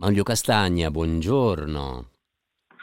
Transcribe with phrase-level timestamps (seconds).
[0.00, 2.10] Manlio Castagna, buongiorno.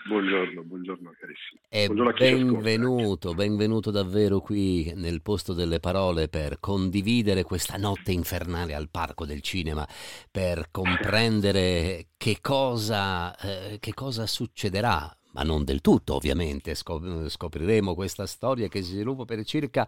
[0.06, 1.61] Buongiorno, buongiorno carissimo.
[1.69, 8.76] E Buongiorno benvenuto, benvenuto davvero qui nel posto delle parole per condividere questa notte infernale
[8.76, 9.88] al Parco del Cinema,
[10.30, 17.95] per comprendere che cosa, eh, che cosa succederà, ma non del tutto ovviamente, Scop- scopriremo
[17.95, 19.88] questa storia che si sviluppa per circa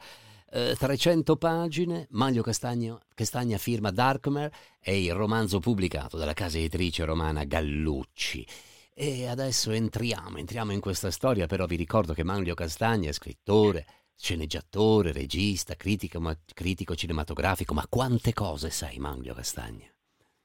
[0.51, 7.05] eh, 300 pagine, Maglio Castagno, Castagna firma Darkmer, è il romanzo pubblicato dalla casa editrice
[7.05, 8.45] romana Gallucci.
[8.93, 13.85] E adesso entriamo, entriamo in questa storia, però vi ricordo che Manlio Castagna è scrittore,
[14.15, 19.85] sceneggiatore, regista, critico, ma, critico cinematografico, ma quante cose sai Manlio Castagna?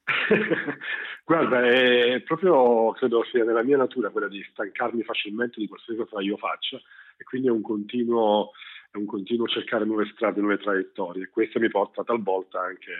[1.24, 6.20] Guarda, è proprio, credo sia nella mia natura quella di stancarmi facilmente di qualsiasi cosa
[6.20, 6.76] io faccia
[7.16, 8.50] e quindi è un continuo,
[8.92, 11.30] è un continuo cercare nuove strade, nuove traiettorie.
[11.30, 12.92] Questo mi porta talvolta anche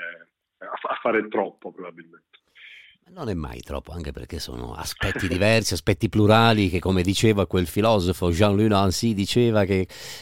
[0.59, 2.31] a, fare troppo probabilmente.
[3.09, 7.67] Non è mai troppo, anche perché sono aspetti diversi, aspetti plurali, che come diceva quel
[7.67, 9.81] filosofo Jean-Louis Nancy, diceva che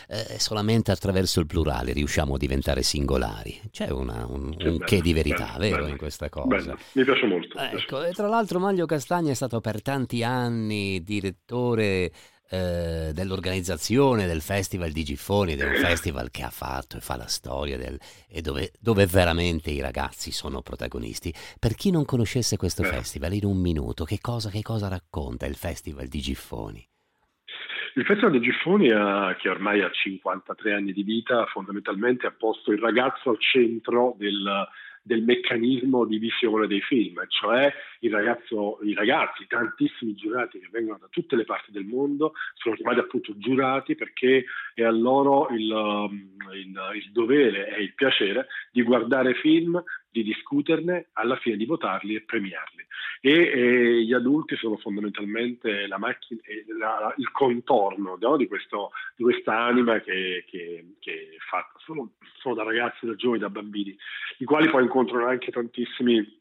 [0.09, 3.61] eh, solamente attraverso il plurale riusciamo a diventare singolari.
[3.71, 6.49] C'è una, un, un che di verità, bello, vero, bello, in questa cosa.
[6.49, 6.79] Bello.
[6.95, 7.59] Mi piace molto.
[7.59, 12.11] Ecco, e tra l'altro Maglio Castagna è stato per tanti anni direttore
[12.51, 17.17] eh, dell'organizzazione del Festival di Giffoni, ed è un festival che ha fatto e fa
[17.17, 17.97] la storia del,
[18.29, 21.33] e dove, dove, veramente i ragazzi sono protagonisti.
[21.61, 25.55] Per chi non conoscesse questo festival, in un minuto, che cosa, che cosa racconta il
[25.55, 26.85] Festival di Giffoni?
[27.95, 32.79] Il Festival di Giffoni, che ormai ha 53 anni di vita, fondamentalmente ha posto il
[32.79, 34.69] ragazzo al centro del,
[35.03, 37.73] del meccanismo di visione dei film, cioè
[38.11, 42.99] ragazzo, i ragazzi, tantissimi giurati che vengono da tutte le parti del mondo, sono chiamati
[42.99, 48.83] appunto giurati perché è a loro il, um, il, il dovere e il piacere di
[48.83, 52.87] guardare film, di discuterne, alla fine di votarli e premiarli.
[53.21, 56.41] E, e gli adulti sono fondamentalmente la macchina,
[56.79, 58.37] la, il contorno no?
[58.37, 63.15] di, questo, di, questa anima che, che, che è fatta solo, solo da ragazzi, da
[63.15, 63.97] giovani, da bambini,
[64.39, 66.39] i quali poi incontrano anche tantissimi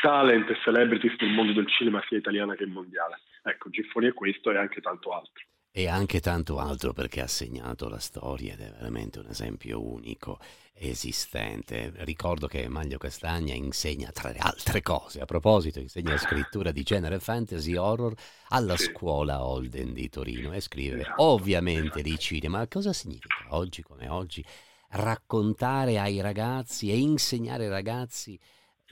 [0.00, 3.20] talent e celebrities del mondo del cinema sia italiano che mondiale.
[3.42, 7.88] Ecco, Giffoni è questo e anche tanto altro e anche tanto altro perché ha segnato
[7.88, 10.38] la storia ed è veramente un esempio unico
[10.72, 11.92] esistente.
[11.98, 17.20] Ricordo che Maglio Castagna insegna, tra le altre cose, a proposito, insegna scrittura di genere
[17.20, 18.14] fantasy horror
[18.48, 22.02] alla scuola Holden di Torino e scrive esatto, ovviamente esatto.
[22.02, 22.66] di cinema.
[22.66, 24.44] Cosa significa oggi come oggi
[24.92, 28.38] raccontare ai ragazzi e insegnare ai ragazzi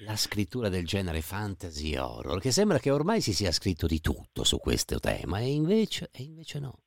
[0.05, 4.45] la scrittura del genere fantasy horror, che sembra che ormai si sia scritto di tutto
[4.45, 6.79] su questo tema, e invece, e invece no.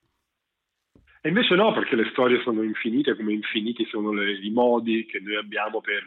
[1.22, 5.20] E invece no, perché le storie sono infinite, come infiniti sono le, i modi che
[5.20, 6.04] noi abbiamo per,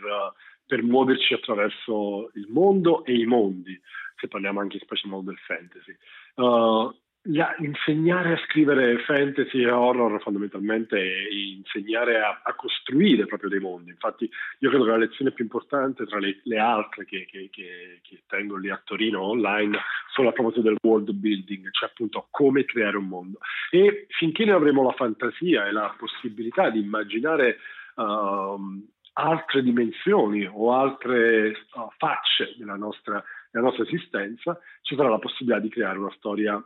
[0.66, 3.78] per, muoverci attraverso il mondo e i mondi,
[4.16, 5.96] se parliamo anche in specie modo del fantasy.
[6.34, 6.92] Uh,
[7.58, 13.90] insegnare a scrivere fantasy e horror fondamentalmente è insegnare a, a, costruire proprio dei mondi.
[13.90, 18.00] Infatti, io credo che la lezione più importante tra le, le altre che, che, che,
[18.02, 19.78] che, tengo lì a Torino online
[20.12, 23.38] sono a proposito del world building, cioè appunto come creare un mondo.
[23.70, 27.56] E finché noi avremo la fantasia e la possibilità di immaginare
[27.94, 28.84] uh,
[29.14, 35.58] altre dimensioni o altre uh, facce della nostra, della nostra esistenza, ci sarà la possibilità
[35.58, 36.62] di creare una storia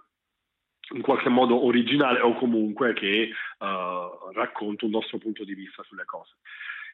[0.95, 6.05] in qualche modo originale o comunque che uh, racconta un nostro punto di vista sulle
[6.05, 6.37] cose.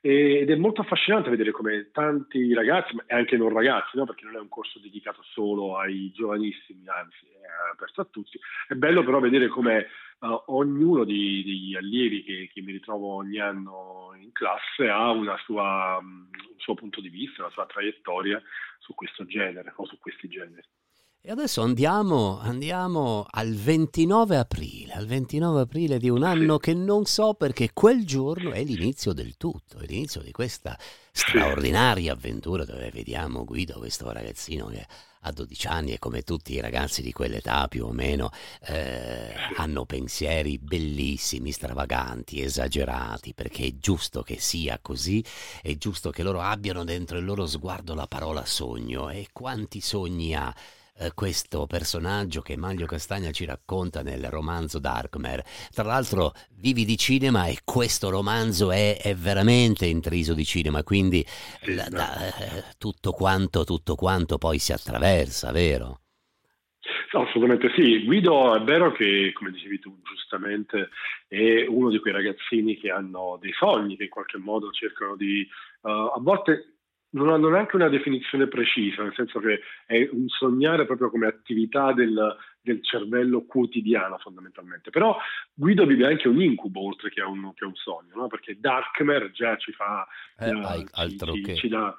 [0.07, 4.05] Ed è molto affascinante vedere come tanti ragazzi, e anche non ragazzi, no?
[4.05, 8.39] perché non è un corso dedicato solo ai giovanissimi, anzi è aperto a tutti,
[8.69, 9.87] è bello però vedere come
[10.19, 15.11] uh, ognuno di, degli allievi che, che, mi ritrovo ogni anno in classe ha
[15.43, 18.43] sua, um, un suo punto di vista, una sua traiettoria
[18.81, 20.69] su questo genere o su questi generi.
[21.27, 27.07] E adesso andiamo, andiamo, al 29 aprile, al 29 aprile di un anno che non
[27.07, 30.79] so perché quel giorno è l'inizio del tutto, è l'inizio di questa
[31.11, 34.87] straordinaria avventura dove vediamo Guido, questo ragazzino che
[35.21, 38.29] ha 12 anni e come tutti i ragazzi di quell'età più o meno
[38.67, 45.25] eh, hanno pensieri bellissimi, stravaganti, esagerati, perché è giusto che sia così,
[45.63, 50.35] è giusto che loro abbiano dentro il loro sguardo la parola sogno e quanti sogni
[50.35, 50.55] ha
[50.99, 55.45] eh, questo personaggio che Maglio Castagna ci racconta nel romanzo Darkmare.
[55.73, 61.25] Tra l'altro vivi di cinema e questo romanzo è, è veramente intriso di cinema, quindi
[61.67, 66.01] la, la, eh, tutto, quanto, tutto quanto poi si attraversa, vero?
[67.13, 68.05] No, assolutamente sì.
[68.05, 70.91] Guido è vero che, come dicevi tu giustamente,
[71.29, 75.49] è uno di quei ragazzini che hanno dei sogni, che in qualche modo cercano di...
[75.83, 76.74] Uh, a volte
[77.15, 81.93] non hanno neanche una definizione precisa, nel senso che è un sognare proprio come attività
[81.93, 84.91] del, del cervello quotidiana fondamentalmente.
[84.91, 85.17] Però
[85.53, 88.27] Guido vive anche un incubo oltre che un, che un sogno, no?
[88.27, 90.07] perché Darkmer già ci fa...
[90.39, 91.55] Eh, uh, altro ci, che...
[91.55, 91.97] Ci dà,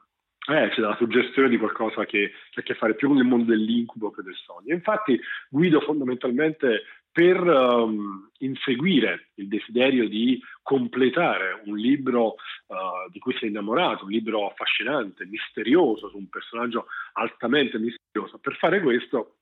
[0.47, 3.23] eh, c'è la suggestione di qualcosa che, che, ha a che fare più con il
[3.23, 4.73] mondo dell'incubo che del sogno.
[4.73, 5.19] Infatti
[5.49, 6.83] Guido fondamentalmente
[7.15, 12.35] per um, inseguire il desiderio di completare un libro
[12.67, 18.37] uh, di cui si è innamorato, un libro affascinante, misterioso, su un personaggio altamente misterioso.
[18.39, 19.37] Per fare questo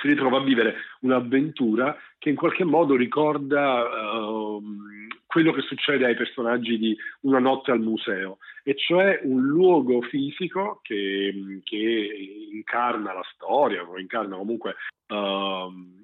[0.00, 4.60] si ritrova a vivere un'avventura che in qualche modo ricorda uh,
[5.24, 10.80] quello che succede ai personaggi di Una notte al museo, e cioè un luogo fisico
[10.82, 14.74] che, che incarna la storia, o incarna comunque
[15.10, 15.96] uh,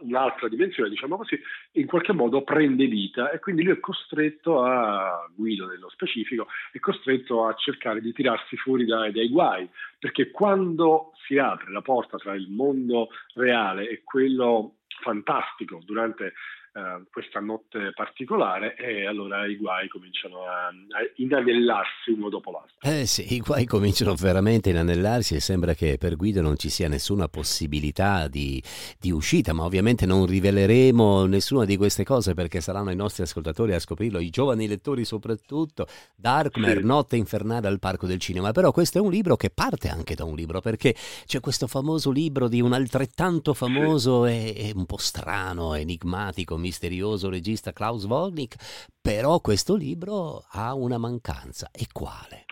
[0.00, 1.40] un'altra dimensione, diciamo così,
[1.72, 3.30] in qualche modo prende vita.
[3.30, 8.56] E quindi lui è costretto a, Guido nello specifico, è costretto a cercare di tirarsi
[8.56, 9.68] fuori dai, dai guai,
[9.98, 16.34] perché quando si apre la porta tra il mondo reale e quello fantastico durante
[16.78, 20.72] eh, questa notte particolare e allora i guai cominciano a, a,
[21.16, 22.76] inanellarsi uno dopo l'altro.
[22.80, 26.68] Eh sì, i guai cominciano veramente a inanellarsi e sembra che per Guido non ci
[26.68, 28.62] sia nessuna possibilità di,
[28.96, 33.74] di, uscita, ma ovviamente non riveleremo nessuna di queste cose perché saranno i nostri ascoltatori
[33.74, 35.86] a scoprirlo, i giovani lettori soprattutto.
[36.14, 36.86] Darkmare, sì.
[36.86, 40.22] Notte infernale al Parco del Cinema, però questo è un libro che parte anche da
[40.22, 40.94] un libro perché
[41.26, 44.32] c'è questo famoso libro di un altrettanto famoso sì.
[44.32, 48.56] e, e un po' strano, enigmatico, misterioso regista Klaus Wolnick,
[49.00, 51.70] però questo libro ha una mancanza.
[51.72, 52.44] E quale?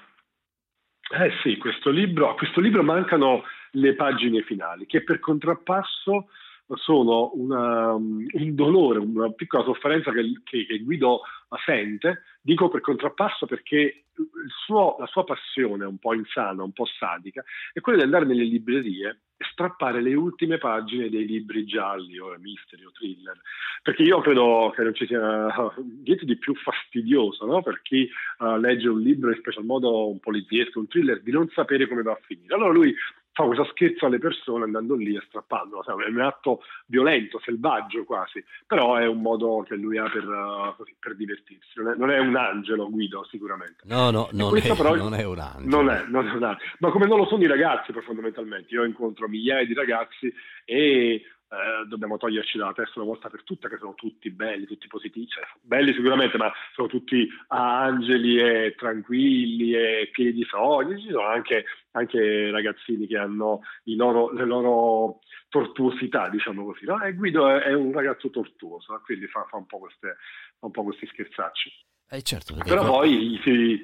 [1.13, 3.43] Eh sì, questo libro, a questo libro mancano
[3.73, 6.29] le pagine finali, che per contrappasso
[6.75, 11.21] sono una, un dolore, una piccola sofferenza che, che, che Guido
[11.65, 14.07] sente, dico per contrappasso perché
[14.65, 18.45] suo, la sua passione un po' insana, un po' sadica, è quella di andare nelle
[18.45, 23.38] librerie strappare le ultime pagine dei libri gialli o mystery o thriller,
[23.83, 25.47] perché io credo che non ci sia
[26.05, 27.62] niente di più fastidioso no?
[27.62, 31.49] per chi uh, legge un libro, in special modo un poliziesco, un thriller, di non
[31.49, 32.55] sapere come va a finire.
[32.55, 32.94] Allora lui
[33.37, 38.43] fa questo scherzo alle persone andando lì e strappando, è un atto violento, selvaggio quasi,
[38.67, 42.11] però è un modo che lui ha per, uh, così, per divertirsi, non è, non
[42.11, 43.83] è, un angelo Guido sicuramente.
[43.85, 45.83] No, no, non è, però, non è, un angelo.
[45.83, 48.85] Non è, non è un angelo, ma come non lo sono i ragazzi fondamentalmente, io
[48.85, 50.33] incontro migliaia di ragazzi
[50.65, 54.89] e eh, dobbiamo toglierci dalla testa una volta per tutte che sono tutti belli, tutti
[54.89, 61.11] positivi, cioè, belli sicuramente, ma sono tutti angeli e tranquilli e pieni di sogni, ci
[61.11, 66.85] sono anche, anche ragazzini che hanno loro, le loro tortuosità, diciamo così.
[66.85, 67.01] No?
[67.03, 70.17] E Guido è, è, un ragazzo tortuoso, quindi fa, fa, un queste,
[70.59, 71.71] fa, un po questi scherzacci.
[72.09, 73.81] Eh certo, Però poi si,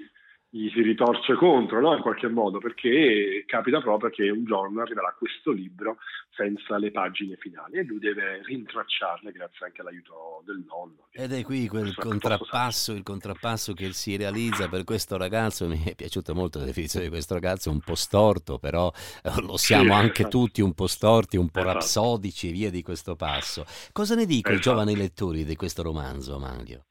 [0.54, 1.94] gli si ritorce contro no?
[1.94, 5.96] in qualche modo perché capita proprio che un giorno arriverà questo libro
[6.28, 11.08] senza le pagine finali e lui deve rintracciarle grazie anche all'aiuto del nonno.
[11.10, 15.94] Ed è qui quel contrappasso, il contrappasso che si realizza per questo ragazzo, mi è
[15.94, 19.90] piaciuta molto la definizione di questo ragazzo, un po' storto però eh, lo siamo sì,
[19.90, 20.38] anche esatto.
[20.38, 21.78] tutti un po' storti, un po' esatto.
[21.78, 23.64] rapsodici e via di questo passo.
[23.90, 24.68] Cosa ne dicono esatto.
[24.68, 26.84] i giovani lettori di questo romanzo, Manlio?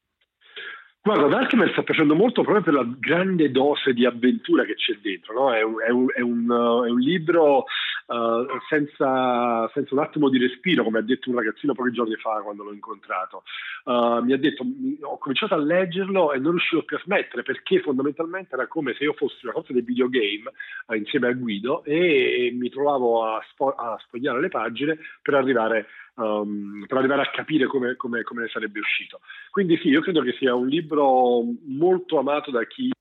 [1.04, 5.34] Guarda, Darkman sta piacendo molto proprio per la grande dose di avventura che c'è dentro,
[5.34, 5.52] no?
[5.52, 6.46] è, un, è, un, è, un,
[6.86, 7.66] è, un, libro
[8.06, 12.42] uh, senza, senza, un attimo di respiro, come ha detto un ragazzino pochi giorni fa
[12.44, 13.42] quando l'ho incontrato.
[13.86, 14.64] Uh, mi ha detto,
[15.02, 19.06] ho cominciato a leggerlo e non riuscivo più a smettere perché fondamentalmente era come se
[19.06, 20.52] io fossi una cosa del videogame
[20.86, 25.34] uh, insieme a Guido e, e mi trovavo a, sfo- a, sfogliare le pagine per
[25.34, 25.88] arrivare
[26.22, 29.22] um, per arrivare a capire come, come, come, ne sarebbe uscito.
[29.50, 32.92] Quindi sì, io credo che sia un libro molto amato da chi,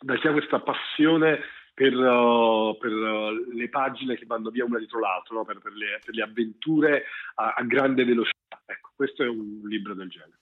[0.00, 1.40] da chi ha questa passione
[1.74, 5.44] per, uh, per uh, le pagine che vanno via una dietro l'altra, no?
[5.44, 8.62] per, per, le, per, le, avventure a, a grande velocità.
[8.64, 10.38] Ecco, questo è un libro del genere.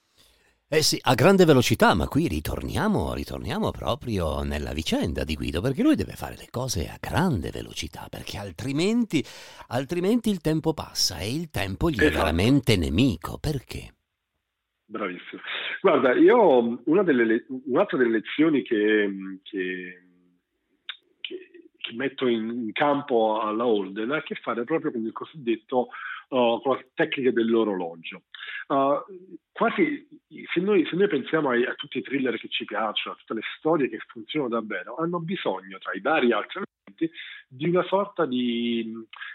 [0.74, 5.82] Eh sì, a grande velocità, ma qui ritorniamo, ritorniamo proprio nella vicenda di Guido, perché
[5.82, 9.22] lui deve fare le cose a grande velocità, perché altrimenti,
[9.68, 12.08] altrimenti il tempo passa e il tempo gli esatto.
[12.08, 13.36] è veramente nemico.
[13.36, 13.92] Perché?
[14.86, 15.42] Bravissimo.
[15.82, 20.02] Guarda, io una delle, un'altra delle lezioni che, che,
[21.20, 25.12] che, che metto in, in, campo alla Holden ha a che fare proprio con il
[25.12, 25.88] cosiddetto
[26.32, 28.22] con la tecnica dell'orologio.
[28.68, 28.94] Uh,
[29.52, 30.08] quasi,
[30.52, 33.34] se noi, se noi pensiamo ai, a tutti i thriller che ci piacciono, a tutte
[33.34, 36.62] le storie che funzionano davvero, hanno bisogno, tra i vari altri
[37.48, 38.92] di una sorta di,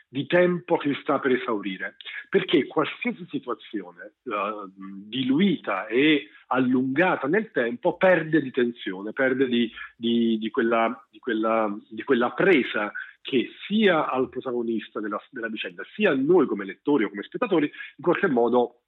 [0.08, 1.96] di, tempo che sta per esaurire,
[2.30, 10.38] perché qualsiasi situazione uh, diluita e allungata nel tempo perde di tensione, perde di, di,
[10.38, 12.92] di quella, quella, quella, presa
[13.28, 17.66] che sia al protagonista della, della vicenda, sia a noi come lettori o come spettatori,
[17.66, 18.84] in qualche modo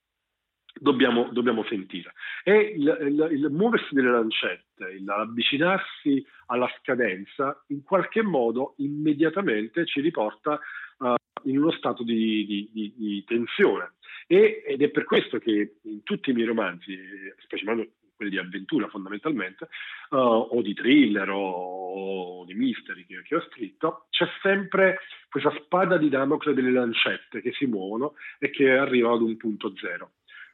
[0.73, 2.13] dobbiamo, dobbiamo sentire.
[2.45, 9.99] E il, il, il, muoversi delle lancette, l'avvicinarsi alla scadenza, in qualche modo immediatamente ci
[9.99, 10.57] riporta
[10.99, 13.95] uh, in uno stato di, di, di, di tensione.
[14.25, 16.97] E, ed è per questo che in tutti i miei romanzi,
[17.39, 19.69] specialmente quelli di avventura fondamentalmente,
[20.09, 24.99] uh, o di thriller o, o di mystery che, che, ho scritto, c'è sempre
[25.29, 29.73] questa spada di Damocle delle lancette che si muovono e che arrivano ad un punto
[29.77, 30.11] zero.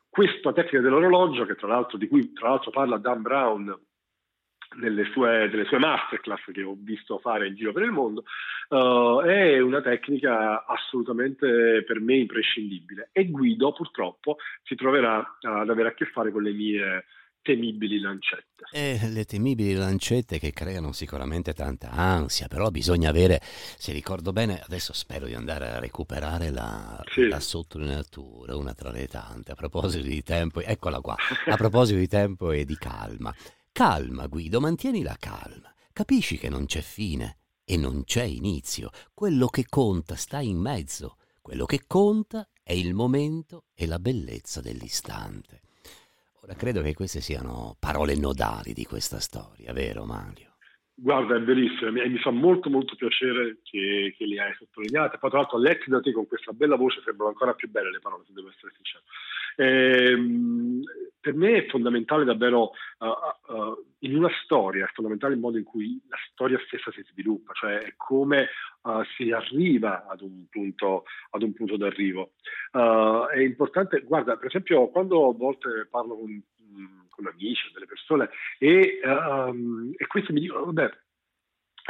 [0.07, 1.47] Questa tecnica dell'orologio,
[1.97, 3.79] di cui tra l'altro parla Dan Brown
[4.75, 8.23] nelle sue, delle sue masterclass che ho visto fare in giro per il mondo,
[8.69, 13.09] uh, è una tecnica assolutamente per me imprescindibile.
[13.11, 17.05] E Guido purtroppo si troverà ad avere a che fare con le mie
[17.45, 18.65] temibili lancette.
[18.71, 23.39] Eh, le temibili lancette che creano sicuramente tanta ansia, però bisogna avere,
[23.77, 27.27] se ricordo bene, adesso spero di andare a recuperare la, sì.
[27.27, 32.07] la sottolineatura, una tra le tante, a proposito di tempo, eccola qua, a proposito di
[32.07, 33.33] tempo e di calma.
[33.71, 39.47] Calma Guido, mantieni la calma, capisci che non c'è fine e non c'è inizio, quello
[39.47, 45.61] che conta sta in mezzo, quello che conta è il momento e la bellezza dell'istante.
[46.45, 50.44] Ora, credo che queste siano parole nodali di questa storia, vero Mario?
[50.97, 55.17] Guarda, è verissimo, e mi fa molto molto piacere che, che le hai sottolineate.
[55.17, 57.99] Poi tra l'altro letti da te con questa bella voce sembrano ancora più belle le
[57.99, 59.03] parole, se devo essere sincero.
[59.57, 60.81] Ehm,
[61.19, 65.65] per me è fondamentale davvero, uh, uh, in una storia, è fondamentale il modo in
[65.65, 68.47] cui la storia stessa si sviluppa, cioè come
[68.83, 72.33] uh, si arriva ad un punto, ad un punto d'arrivo.
[72.71, 76.43] è importante, guarda, per esempio, quando a volte parlo con,
[77.09, 79.74] con amici, delle persone, e, um,
[80.15, 80.89] questi mi dicono, vabbè,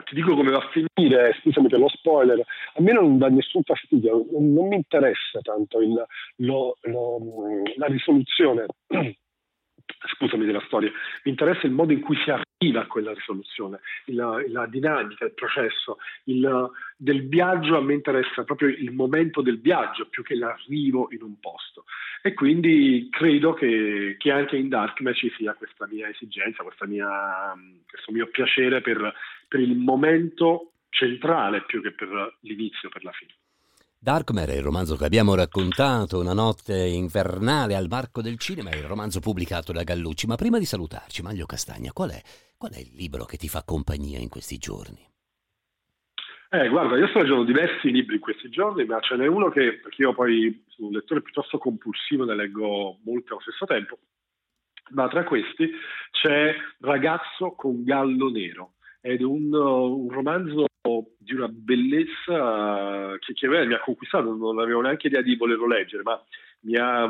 [0.05, 3.62] ti dico come va a finire, scusami per lo spoiler, a me non dà nessun
[3.62, 6.03] fastidio, non mi interessa tanto il,
[6.38, 7.20] lo, lo,
[7.75, 8.65] la risoluzione
[10.17, 10.89] scusami della storia,
[11.24, 15.34] mi interessa il modo in cui si arriva a quella risoluzione, la, la dinamica, il
[15.34, 21.10] processo il, del viaggio, a me interessa proprio il momento del viaggio più che l'arrivo
[21.12, 21.86] in un posto.
[22.25, 27.53] E quindi credo che, che anche in Darkman ci sia questa mia esigenza, mia,
[27.88, 29.13] questo mio piacere per,
[29.48, 33.32] per il momento centrale più che per l'inizio, per la fine.
[34.00, 38.77] Darkmare è il romanzo che abbiamo raccontato, Una notte invernale al Marco del Cinema, è
[38.77, 40.25] il romanzo pubblicato da Gallucci.
[40.25, 42.22] Ma prima di salutarci, Maglio Castagna, qual è,
[42.58, 45.14] qual è il libro che ti fa compagnia in questi giorni?
[46.55, 49.74] Eh, guarda, io sto leggendo diversi libri in questi giorni, ma ce n'è uno che,
[49.74, 54.00] perché io poi sono un lettore piuttosto compulsivo, ne leggo molti allo stesso tempo,
[54.91, 55.69] ma tra questi
[56.12, 58.75] c'è Ragazzo con gallo nero.
[59.01, 60.65] Ed è un, un romanzo
[61.17, 66.03] di una bellezza che, che mi ha conquistato, non avevo neanche idea di volerlo leggere,
[66.03, 66.24] ma
[66.62, 67.05] mi ha,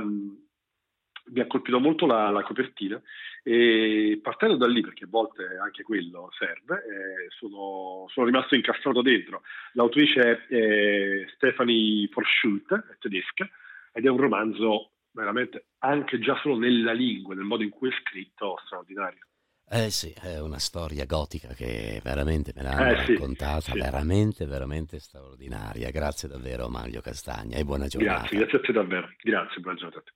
[1.28, 3.02] mi ha colpito molto la, la, copertina
[3.44, 9.02] e partendo da lì, perché a volte anche quello serve, eh, sono, sono, rimasto incastrato
[9.02, 9.42] dentro.
[9.74, 13.50] L'autrice è Stephanie Forschult, è tedesca,
[13.92, 17.94] ed è un romanzo veramente, anche già solo nella lingua, nel modo in cui è
[18.02, 19.26] scritto, straordinario.
[19.68, 23.80] Eh sì, è una storia gotica che veramente me l'hanno eh, raccontata, sì, sì.
[23.80, 25.90] veramente, veramente straordinaria.
[25.90, 28.20] Grazie davvero Maglio Castagna e buona giornata.
[28.20, 29.10] Grazie, grazie a te davvero.
[29.24, 30.12] Grazie, buona giornata.